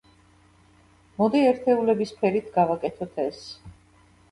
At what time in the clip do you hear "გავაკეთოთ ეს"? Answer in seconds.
2.59-3.47